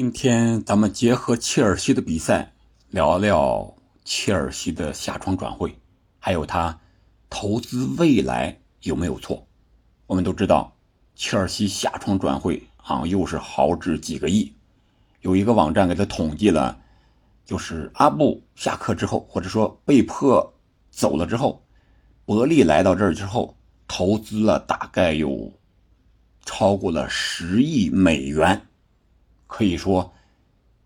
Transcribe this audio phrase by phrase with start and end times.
[0.00, 2.54] 今天咱们结合切尔西的比赛，
[2.88, 5.76] 聊聊切尔西的下窗转会，
[6.18, 6.80] 还有他
[7.28, 9.46] 投资未来有没有错？
[10.06, 10.74] 我们都知道，
[11.14, 14.50] 切尔西下窗转会啊，又是豪掷几个亿。
[15.20, 16.80] 有一个网站给他统计了，
[17.44, 20.54] 就是阿布下课之后，或者说被迫
[20.90, 21.62] 走了之后，
[22.24, 23.54] 伯利来到这儿之后，
[23.86, 25.52] 投资了大概有
[26.46, 28.62] 超过了十亿美元。
[29.50, 30.14] 可以说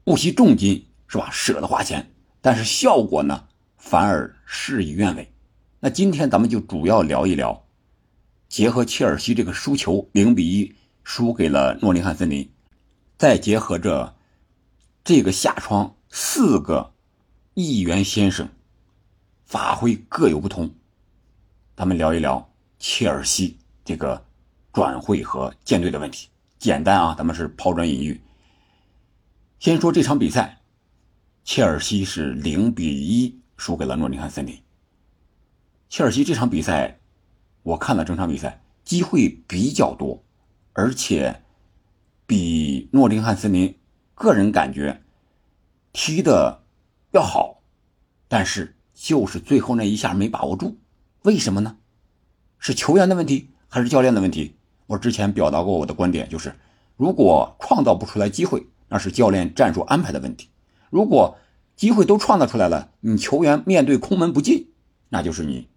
[0.05, 1.29] 不惜重金是吧？
[1.31, 2.11] 舍得花钱，
[2.41, 3.45] 但是效果呢
[3.77, 5.31] 反而事与愿违。
[5.81, 7.67] 那今天咱们就主要聊一聊，
[8.49, 12.51] 结合切尔西这个输球零比一输给了诺丁汉森林，
[13.19, 14.17] 再结合着
[15.05, 16.91] 这个下窗四个
[17.53, 18.49] 议员先生
[19.45, 20.75] 发挥各有不同，
[21.77, 24.25] 咱们聊一聊切尔西这个
[24.73, 26.29] 转会和建队的问题。
[26.59, 28.19] 简单啊，咱们是抛砖引玉。
[29.65, 30.61] 先说这场比赛，
[31.43, 34.61] 切尔西是零比一输给了诺丁汉森林。
[35.89, 37.01] 切尔西这场比赛，
[37.63, 40.23] 我看了整场比赛，机会比较多，
[40.75, 41.43] 而且
[42.27, 43.75] 比诺丁汉森林
[44.15, 45.01] 个人感觉
[45.95, 46.63] 踢的
[47.13, 47.63] 要好，
[48.29, 50.77] 但是就是最后那一下没把握住，
[51.23, 51.79] 为什么呢？
[52.59, 54.57] 是球员的问题还是教练的问题？
[54.89, 56.55] 我之前表达过我的观点，就是
[56.99, 58.67] 如果创造不出来机会。
[58.95, 60.49] 那是教练战术安排的问题。
[60.89, 61.37] 如果
[61.75, 64.69] 机会都创造出来了，你球员面对空门不进，
[65.09, 65.69] 那就是你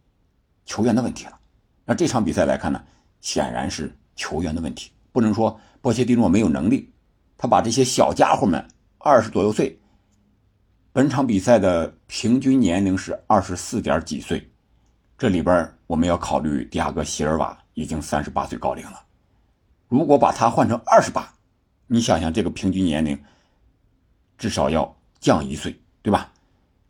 [0.67, 1.39] 球员的问题了。
[1.83, 2.79] 那这场比赛来看呢，
[3.19, 6.93] 显然是球员的问题，不能说波切蒂诺没有能力。
[7.39, 8.63] 他把这些小家伙们
[8.99, 9.79] 二十左右岁，
[10.93, 14.47] 本场比赛的平均年龄是二十四点几岁，
[15.17, 19.01] 这里边我们要考虑迪亚哥席尔瓦已经三十八岁高龄了，
[19.87, 21.33] 如果把他换成二十八。
[21.87, 23.17] 你想想，这个平均年龄
[24.37, 26.33] 至少要降一岁，对吧？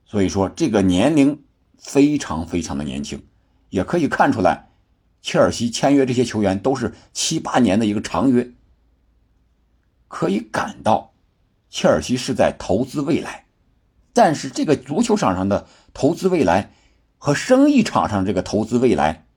[0.06, 1.44] 所以说，这个年龄
[1.78, 3.24] 非常非常的年轻，
[3.70, 4.70] 也可以看出来，
[5.22, 8.52] 切尔西签约这些球员都是七八年的一个长约，
[10.08, 11.14] 可以感到
[11.70, 13.46] 切尔西是在投资未来。
[14.14, 16.72] 但是，这个足球场上的投资未来
[17.20, 19.28] 和生意场上这个投资未来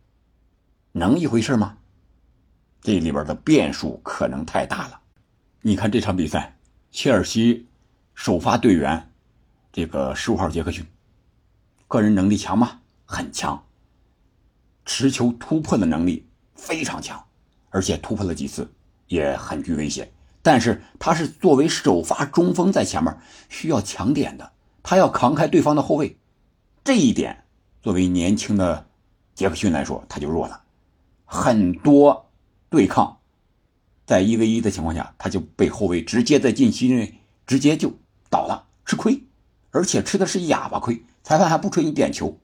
[0.92, 1.76] 能一回事吗？
[2.80, 4.99] 这里边的变数可能太大了。
[5.62, 6.56] 你看这场比赛，
[6.90, 7.68] 切尔西
[8.14, 9.12] 首发队员
[9.70, 10.86] 这个十五号杰克逊，
[11.86, 12.80] 个人能力强吗？
[13.04, 13.62] 很强，
[14.86, 17.22] 持球突破的能力非常强，
[17.68, 18.72] 而且突破了几次
[19.08, 20.10] 也很具危险。
[20.40, 23.14] 但是他是作为首发中锋在前面
[23.50, 26.16] 需要抢点的，他要扛开对方的后卫，
[26.82, 27.44] 这一点
[27.82, 28.86] 作为年轻的
[29.34, 30.62] 杰克逊来说他就弱了，
[31.26, 32.30] 很多
[32.70, 33.19] 对抗。
[34.10, 37.94] 在一 v 一的情况下，他就被后卫直接在禁区内直接就
[38.28, 39.22] 倒了，吃亏，
[39.70, 41.04] 而且吃的是哑巴亏。
[41.22, 42.40] 裁判还不吹你点球，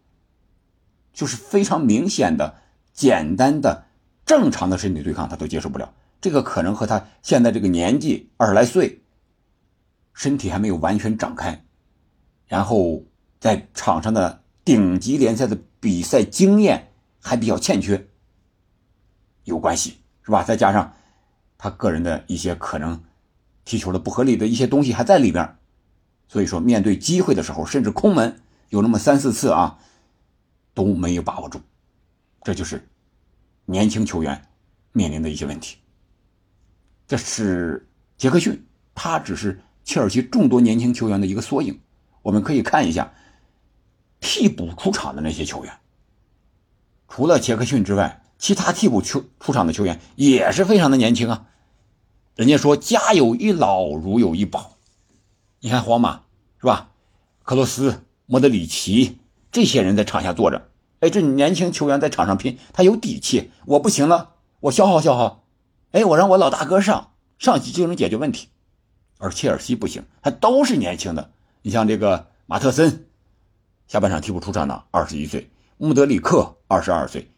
[1.12, 2.58] 就是非常明显的、
[2.92, 3.88] 简单的、
[4.24, 5.92] 正常的身体对抗，他都接受不了。
[6.20, 9.02] 这个可能和他现在这个年纪二十来岁，
[10.14, 11.64] 身体还没有完全长开，
[12.46, 13.02] 然后
[13.40, 18.06] 在场上的顶级联赛的比赛经验还比较欠缺
[19.42, 20.44] 有关系，是吧？
[20.44, 20.92] 再加上。
[21.58, 23.02] 他个人的一些可能
[23.64, 25.56] 踢球的不合理的一些东西还在里边，
[26.28, 29.78] 所以说面对机会的时候，甚至空门有那么三四次啊
[30.74, 31.60] 都没有把握住，
[32.42, 32.86] 这就是
[33.64, 34.46] 年轻球员
[34.92, 35.78] 面临的一些问题。
[37.06, 41.80] 这是杰克逊，他只是切尔西众多年轻球员的一个缩影。
[42.22, 43.12] 我们可以看一下
[44.20, 45.72] 替补出场的那些球员，
[47.08, 48.22] 除了杰克逊之外。
[48.38, 51.46] 其他替补出出场的球员也是非常的年轻啊，
[52.34, 54.76] 人家说家有一老如有一宝，
[55.60, 56.22] 你看皇马
[56.60, 56.90] 是吧？
[57.42, 59.18] 克罗斯、莫德里奇
[59.52, 60.68] 这些人在场下坐着，
[61.00, 63.50] 哎，这年轻球员在场上拼，他有底气。
[63.64, 65.44] 我不行了，我消耗消耗，
[65.92, 68.48] 哎，我让我老大哥上上去就能解决问题。
[69.18, 71.30] 而切尔西不行，他都是年轻的。
[71.62, 73.06] 你像这个马特森，
[73.86, 75.48] 下半场替补出场的，二十一岁；
[75.78, 77.30] 穆德里克，二十二岁。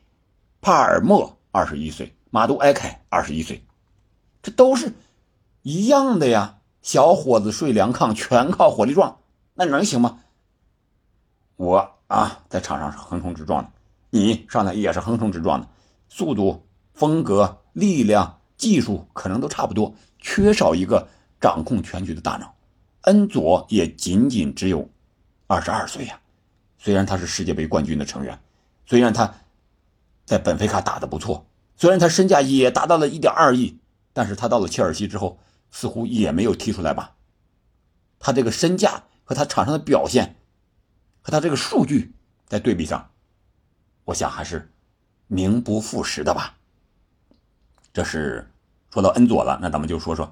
[0.60, 3.62] 帕尔默二十一岁，马杜埃凯二十一岁，
[4.42, 4.92] 这都是
[5.62, 6.56] 一样的呀。
[6.82, 9.18] 小伙子睡凉炕，全靠火力壮，
[9.54, 10.20] 那能行吗？
[11.56, 13.70] 我啊，在场上是横冲直撞的，
[14.10, 15.68] 你上来也是横冲直撞的，
[16.08, 21.06] 速度、风格、力量、技术可能都差不多，缺少一个
[21.40, 22.54] 掌控全局的大脑。
[23.02, 24.88] 恩佐也仅仅只有
[25.46, 26.18] 二十二岁呀，
[26.78, 28.38] 虽然他是世界杯冠军的成员，
[28.86, 29.32] 虽然他。
[30.28, 33.78] 在本菲卡打的不错，虽然他身价也达到了一点二亿，
[34.12, 35.38] 但是他到了切尔西之后，
[35.70, 37.14] 似乎也没有踢出来吧？
[38.18, 40.36] 他这个身价和他场上的表现，
[41.22, 42.12] 和他这个数据
[42.46, 43.10] 在对比上，
[44.04, 44.70] 我想还是
[45.28, 46.58] 名不副实的吧。
[47.90, 48.50] 这是
[48.92, 50.30] 说到恩佐了，那咱们就说说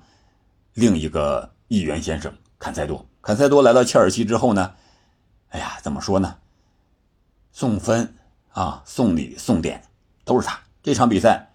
[0.74, 3.06] 另一个议员先生坎塞多。
[3.22, 4.74] 坎塞多来到切尔西之后呢，
[5.48, 6.36] 哎呀，怎么说呢？
[7.50, 8.14] 送分
[8.56, 9.82] 啊，送礼送点
[10.24, 10.58] 都是他。
[10.82, 11.52] 这场比赛，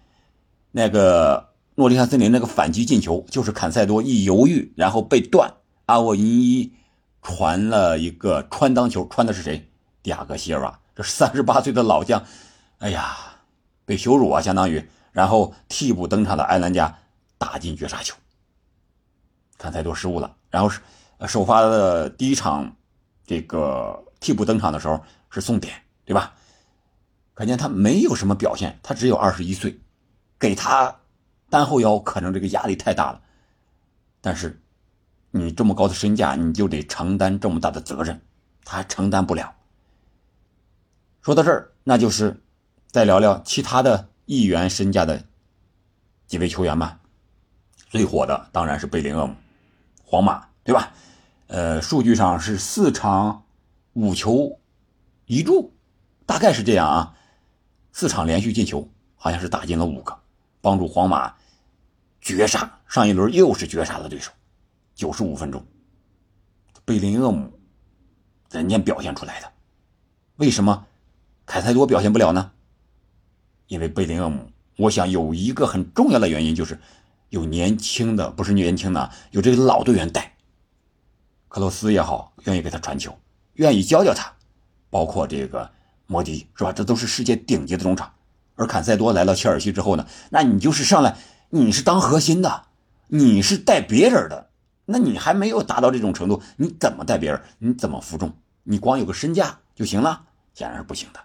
[0.70, 5.52] 那个诺丁汉森林那个反击进球，就是坎塞多一犹豫，然后被断，
[5.86, 6.72] 阿沃因伊
[7.20, 9.68] 传了一个穿裆球，穿的是谁？
[10.00, 12.24] 迪亚戈希尔瓦，这三十八岁的老将，
[12.78, 13.16] 哎呀，
[13.84, 14.88] 被羞辱啊，相当于。
[15.10, 16.96] 然后替补登场的埃兰加
[17.36, 18.14] 打进绝杀球，
[19.58, 20.36] 坎塞多失误了。
[20.50, 20.80] 然后是
[21.26, 22.76] 首发的第一场，
[23.26, 25.00] 这个替补登场的时候
[25.30, 26.32] 是送点，对吧？
[27.34, 29.80] 可见他没有什么表现，他只有二十一岁，
[30.38, 31.00] 给他
[31.50, 33.20] 单后腰可能这个压力太大了。
[34.20, 34.60] 但是
[35.30, 38.20] 你这么高的身价，你就得承担这么大的责任，
[38.64, 39.54] 他还承担不了。
[41.20, 42.42] 说到这儿，那就是
[42.88, 44.08] 再聊聊其他的。
[44.24, 45.24] 亿元身价的
[46.28, 47.00] 几位球员吧，
[47.90, 49.34] 最火的当然是贝林厄姆，
[50.04, 50.92] 皇马对吧？
[51.48, 53.42] 呃，数据上是四场
[53.94, 54.60] 五球
[55.26, 55.74] 一助，
[56.24, 57.14] 大概是这样啊。
[57.92, 60.18] 四场连续进球，好像是打进了五个，
[60.60, 61.34] 帮助皇马
[62.20, 62.80] 绝杀。
[62.88, 64.30] 上一轮又是绝杀的对手，
[64.94, 65.64] 九十五分钟，
[66.84, 67.50] 贝林厄姆
[68.50, 69.50] 人家表现出来的，
[70.36, 70.86] 为什么
[71.46, 72.50] 凯塞多表现不了呢？
[73.66, 76.78] 因为贝林厄姆，我想有一个很重要的原因就是
[77.30, 80.34] 有年轻的，不是年轻的，有这个老队员带。
[81.48, 83.18] 克罗斯也好，愿意给他传球，
[83.54, 84.30] 愿意教教他，
[84.90, 85.70] 包括这个
[86.12, 86.72] 摩迪，是吧？
[86.72, 88.12] 这都是世界顶级的中场。
[88.54, 91.16] 而坎塞多来到切尔西之后呢，那你就是上来，
[91.48, 92.66] 你是当核心的，
[93.08, 94.50] 你是带别人的，
[94.84, 97.42] 那你还没有达到这种程度，你怎么带别人？
[97.58, 98.36] 你怎么服众？
[98.62, 100.24] 你光有个身价就行了？
[100.54, 101.20] 显然是不行的。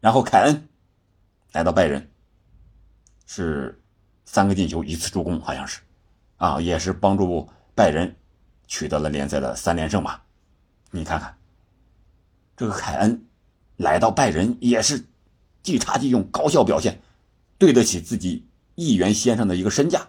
[0.00, 0.68] 然后凯恩。
[1.52, 2.10] 来到拜仁，
[3.24, 3.80] 是
[4.26, 5.80] 三个进球一次助攻，好像是，
[6.36, 8.14] 啊，也是帮助拜仁
[8.66, 10.22] 取得了联赛的三连胜吧？
[10.90, 11.34] 你看看，
[12.58, 13.24] 这个凯恩
[13.76, 15.04] 来到拜仁也是
[15.62, 17.00] 即插即用，高效表现，
[17.58, 20.08] 对得起自己议员先生的一个身价。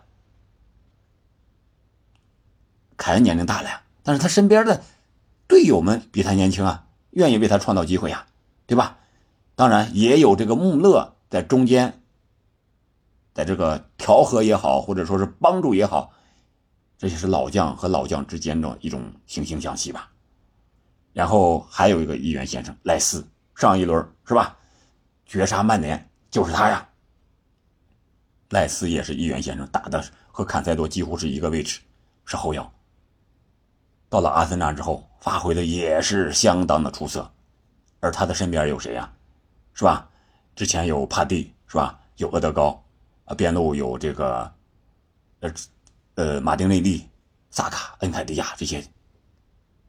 [2.96, 4.84] 凯恩年龄大了呀，但是他身边的
[5.48, 8.26] 队友们比他年轻啊，愿意为他创造机会呀，
[8.66, 8.98] 对吧？
[9.56, 11.14] 当然也有这个穆勒。
[11.30, 12.02] 在中间，
[13.34, 16.14] 在这个调和也好，或者说是帮助也好，
[16.98, 20.10] 这些是老将和老将之间的一种惺惺相惜吧。
[21.12, 24.56] 然后还有一个议员先生赖斯，上一轮是吧？
[25.26, 26.88] 绝杀曼联就是他呀。
[28.52, 30.02] 赖斯也是议员先生，打的
[30.32, 31.80] 和坎塞多几乎是一个位置，
[32.24, 32.72] 是后腰。
[34.10, 37.28] 到了阿森纳之后，发挥的也是相当的出色，
[38.00, 39.12] 而他的身边有谁呀？
[39.74, 40.08] 是吧？
[40.56, 42.00] 之前有帕蒂是吧？
[42.18, 42.80] 有厄德高，
[43.26, 44.54] 啊，边路有这个，
[45.40, 45.54] 呃，
[46.14, 47.10] 呃，马丁内利、
[47.50, 48.86] 萨卡、恩凯迪亚这些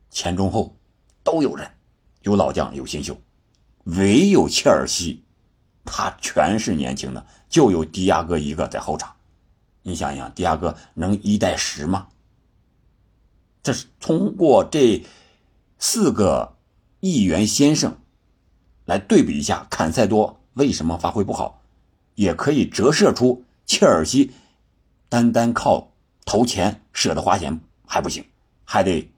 [0.09, 0.75] 前中后
[1.23, 1.70] 都有人，
[2.23, 3.15] 有老将有新秀，
[3.96, 5.25] 唯有切尔西，
[5.85, 9.17] 他全是年轻的，就有迪亚哥一个在后场。
[9.82, 12.08] 你想想，迪亚哥能一带十吗？
[13.62, 15.05] 这是通过这
[15.79, 16.56] 四个
[17.01, 17.96] 议员先生
[18.84, 20.39] 来对比一下坎塞多。
[20.55, 21.63] 为什么发挥不好，
[22.15, 24.32] 也可以折射出切尔西
[25.08, 25.93] 单单靠
[26.24, 28.24] 投钱舍得花钱还不行，
[28.65, 29.10] 还得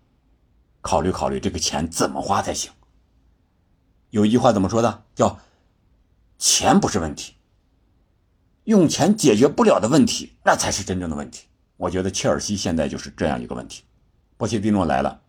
[0.81, 2.71] 考虑考虑这个钱怎么花才行。
[4.11, 5.05] 有一句话怎么说的？
[5.15, 5.39] 叫
[6.39, 7.35] “钱不是问题，
[8.65, 11.47] 用钱解决不了的问题，那才是真正的问题。”
[11.79, 13.85] 我觉得切尔西现在就是这样一个问题。
[14.37, 15.23] 波切蒂诺来了，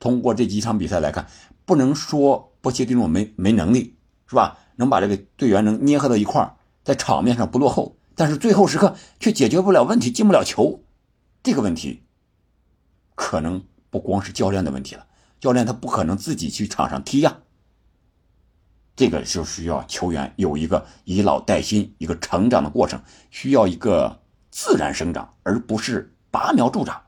[0.00, 1.28] 通过这几场比赛来看，
[1.64, 3.96] 不能说波切蒂诺没没能力，
[4.26, 4.58] 是吧？
[4.76, 10.82] 能把这个队员能捏合到一块，在场面上不落后，但是最后时刻却解决不了问题，进不了球，
[11.42, 12.02] 这个问题
[13.14, 15.06] 可能不光是教练的问题了。
[15.38, 17.38] 教练他不可能自己去场上踢呀，
[18.96, 23.00] 这个就需要球员有一个以老带新、一个成长的过程，
[23.30, 27.00] 需要一个自然生长，而不是拔苗助长。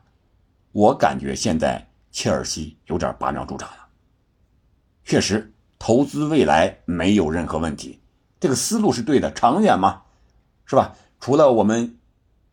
[0.72, 3.88] 我感觉现在切尔西有点拔苗助长了，
[5.02, 5.52] 确实。
[5.80, 8.00] 投资未来没有任何问题，
[8.40, 10.02] 这个思路是对的，长远嘛，
[10.66, 10.96] 是吧？
[11.20, 11.96] 除了我们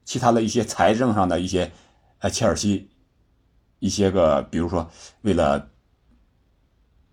[0.03, 1.71] 其他的一些财政上的一些，
[2.19, 2.91] 呃，切尔西
[3.79, 4.91] 一些个，比如说
[5.23, 5.71] 为了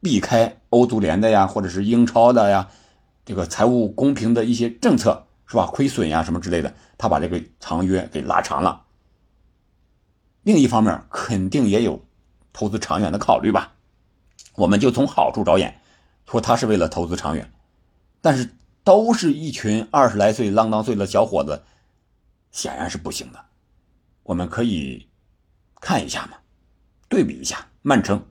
[0.03, 2.69] 避开欧足联的呀，或者是英超的呀，
[3.25, 5.67] 这个财务公平的一些政策，是吧？
[5.67, 8.85] 亏损呀什么之类的，他把这个长约给拉长了。
[10.43, 12.05] 另一方面，肯定也有
[12.53, 13.75] 投资长远的考虑吧。
[14.57, 15.81] 我们就从好处着眼，
[16.27, 17.53] 说他是为了投资长远，
[18.21, 18.51] 但是
[18.83, 21.63] 都是一群二十来岁、浪当岁的小伙子，
[22.51, 23.39] 显然是不行的。
[24.25, 25.09] 我们可以
[25.81, 26.39] 看一下嘛，
[27.09, 28.25] 对比一下曼城，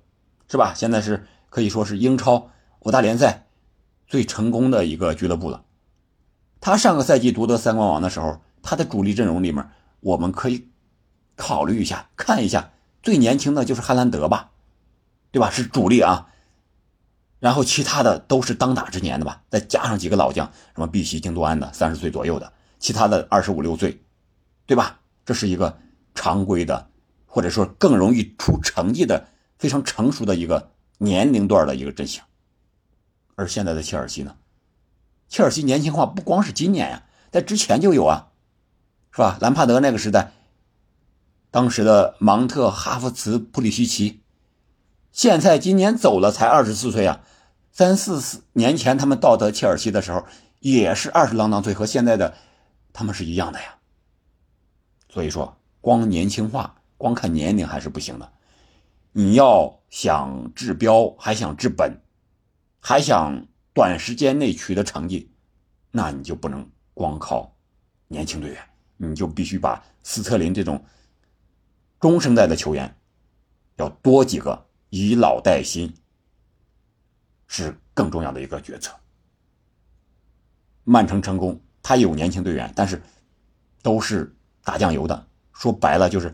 [0.49, 0.73] 是吧？
[0.75, 3.45] 现在是可以说是英超五大联赛
[4.07, 5.63] 最成功的一个俱乐部了。
[6.59, 10.69] 他上个赛季夺得三冠王的时候，他的主力阵容里面，我们可以
[11.35, 12.71] 考虑一下，看一下
[13.03, 14.49] 最年轻的就是汉兰德吧，
[15.29, 15.51] 对吧？
[15.51, 16.29] 是主力啊。
[17.39, 24.01] 然后其他的都是当打之年的吧，再加上几个老将，什么碧玺、京多安的，三十岁左右的，其他的二十五六岁，
[24.65, 24.99] 对吧？
[25.23, 25.77] 这是一个。
[26.13, 26.89] 常规的，
[27.25, 32.21] 或者说更容易出成绩的、非常成熟的一个年龄段的一个阵型。
[33.35, 34.35] 而现在的切尔西呢？
[35.27, 38.31] 切尔西年轻化不光是今年呀，在之前就有啊，
[39.11, 39.37] 是吧？
[39.41, 40.31] 兰帕德那个时代，
[41.49, 44.21] 当时的芒特、哈弗茨、普里西奇，
[45.11, 47.21] 现在今年走了才二十四岁啊，
[47.71, 50.25] 三四年前他们到达切尔西的时候
[50.59, 52.35] 也是二十郎当岁，和现在的
[52.93, 53.75] 他们是一样的呀。
[55.09, 55.57] 所以说。
[55.83, 58.31] 光年轻化，光看年龄还是不行的。
[59.13, 62.01] 你要想治标，还想治本，
[62.79, 65.31] 还想短时间内取得成绩，
[65.91, 67.55] 那你就不能光靠
[68.07, 70.83] 年轻队员，你就必须把斯特林这种
[71.99, 72.95] 中生代的球员
[73.75, 75.93] 要多几个，以老带新，
[77.47, 78.95] 是更重要的一个决策。
[80.83, 83.01] 曼城成功，他有年轻队员，但是
[83.83, 85.27] 都是打酱油的。
[85.53, 86.33] 说白了就是，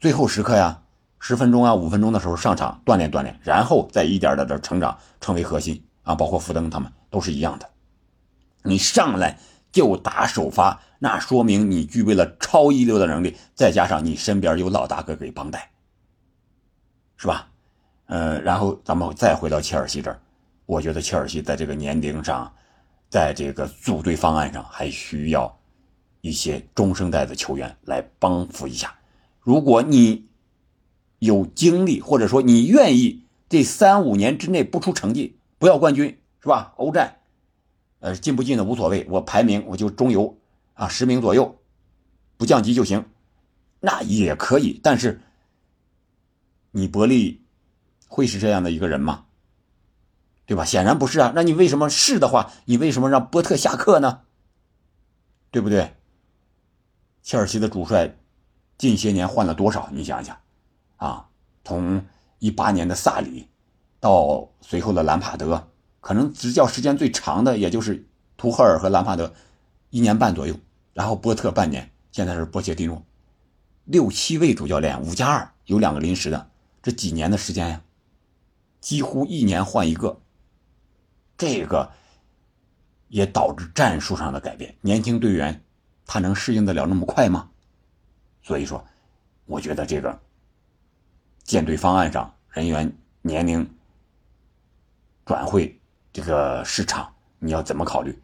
[0.00, 0.79] 最后时刻呀，
[1.20, 6.14] 十分钟啊，五分钟的时候上场锻炼锻炼，然后再一点点的成长，成为核心啊。
[6.14, 7.68] 包括福登他们都是一样的。
[8.64, 9.38] 你上来
[9.70, 15.70] 就打首发，那说明你具备了超一流的能力，再加上你身边有老大哥给帮带，
[17.16, 17.46] 是吧？
[18.06, 20.18] 呃，然后咱们再回到切尔西这儿，
[20.66, 22.52] 我觉得切尔西在这个年龄上，
[23.08, 25.56] 在这个组队方案上还需要。
[26.22, 28.94] 一些中生代的球员来帮扶一下。
[29.40, 30.28] 如果你
[31.20, 36.74] 有精力，或者说你愿意，这三五年之内不出成绩，不要冠军，是吧？
[36.76, 37.18] 欧战，
[38.00, 40.36] 呃，进不进的无所谓，我排名我就中游
[40.74, 41.58] 啊，十名左右，
[42.36, 43.04] 不降级就行，
[43.78, 44.80] 那也可以。
[44.82, 45.20] 但是，
[46.72, 47.42] 你伯利
[48.08, 49.26] 会是这样的一个人吗？
[50.46, 50.64] 对吧？
[50.64, 51.32] 显然不是啊。
[51.34, 54.22] 那你为什么是的话，你为什么让波特下课呢？
[55.50, 55.94] 对不对？
[57.22, 58.16] 切尔西的主帅
[58.78, 59.90] 近些年换了多少？
[59.92, 60.36] 你想想，
[61.00, 61.26] 啊，
[61.64, 62.04] 从
[62.38, 63.48] 一八年的萨里
[63.98, 65.66] 到随后的兰帕德，
[66.00, 69.32] 可能执教时间最长的也就是图赫尔和兰帕德
[69.88, 70.54] 一年半左右，
[70.92, 73.02] 然后波特半年，现在是波切蒂诺，
[73.86, 76.50] 六七位主教练，五加二，有两个临时的，
[76.82, 77.82] 这几年的时间呀，
[78.80, 80.20] 几乎一年换一个，
[81.38, 81.90] 这个
[83.08, 85.64] 也导致战术上的改变，年轻队员。
[86.12, 87.50] 他能适应得了那么快吗？
[88.42, 88.84] 所以说，
[89.46, 90.20] 我觉得这个
[91.42, 92.92] 舰队方案上人员
[93.22, 93.68] 年龄
[95.24, 95.80] 转会
[96.12, 98.18] 这个市场，你要怎么考虑，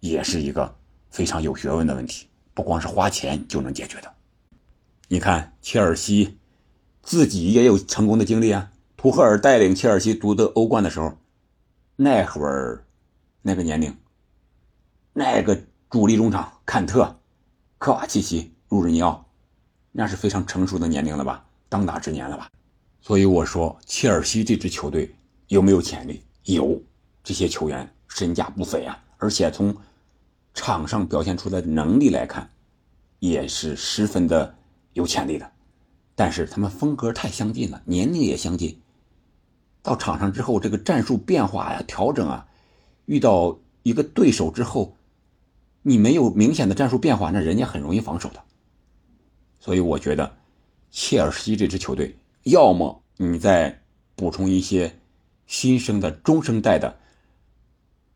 [0.00, 0.74] 也是一个
[1.10, 4.12] 非常有学问的问题，不光是花钱就能解决的。
[5.08, 6.38] 你看，切尔西
[7.02, 8.70] 自己也有成功的经历啊。
[8.96, 11.18] 图赫尔带领切尔西夺得欧冠的时候，
[11.96, 12.84] 那会儿
[13.42, 13.96] 那个年龄，
[15.12, 15.64] 那个。
[15.92, 17.20] 主力中场坎特、
[17.76, 19.26] 科瓦契奇、入日尼奥，
[19.90, 21.44] 那是非常成熟的年龄了吧？
[21.72, 22.50] 当打之年了吧？
[23.00, 25.10] 所以我说，切尔西这支球队
[25.48, 26.22] 有没有潜力？
[26.44, 26.78] 有，
[27.24, 29.74] 这些球员身价不菲啊，而且从
[30.52, 32.50] 场上表现出来的能力来看，
[33.20, 34.54] 也是十分的
[34.92, 35.50] 有潜力的。
[36.14, 38.78] 但是他们风格太相近了，年龄也相近，
[39.82, 42.46] 到场上之后，这个战术变化呀、调整啊，
[43.06, 44.94] 遇到一个对手之后。
[45.84, 48.40] 你没有明显的战术变化，那人家很容易防守的。
[49.58, 50.36] 所以我觉得，
[50.92, 53.82] 切尔西这支球队，要么你再
[54.14, 54.94] 补充一些
[55.46, 57.00] 新生的中生代的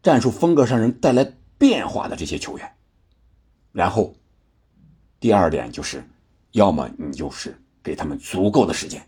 [0.03, 2.73] 战术风格上能带来变化的这些球员，
[3.73, 4.15] 然后
[5.19, 6.07] 第二点就是，
[6.53, 9.03] 要么你就是给他们足够的时间，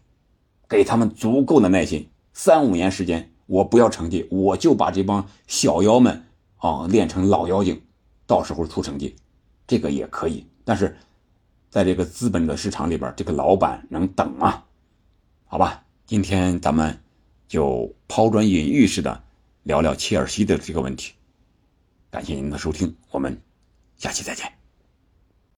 [0.67, 6.25] 给他们足够的耐心，三五年时间，我不要成绩，我就把这帮小妖们
[6.57, 7.83] 啊练成老妖精。
[8.27, 9.17] 到时候出成绩，
[9.67, 10.97] 这个也可以，但是
[11.71, 14.65] 在这个资本的市场里边，这个老板能等吗？
[15.47, 16.99] 好吧，今天咱们
[17.47, 19.23] 就抛砖引玉似的
[19.63, 21.13] 聊聊切尔西的这个问题。
[22.11, 23.41] 感谢您的收听，我们
[23.97, 24.58] 下期再见。